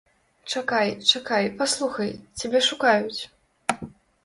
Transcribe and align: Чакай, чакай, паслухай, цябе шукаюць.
Чакай, 0.53 0.89
чакай, 1.09 1.51
паслухай, 1.59 2.11
цябе 2.41 2.59
шукаюць. 2.71 3.21